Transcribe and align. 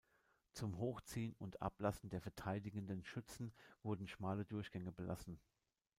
Zum 0.53 0.79
Hochziehen 0.79 1.35
und 1.37 1.61
Ablassen 1.61 2.09
der 2.09 2.21
verteidigenden 2.21 3.03
Schützen 3.03 3.53
wurden 3.83 4.07
schmale 4.07 4.45
Durchgänge 4.45 4.91
belassen. 4.91 5.39